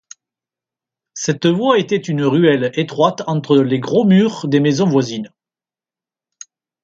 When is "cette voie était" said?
1.13-1.95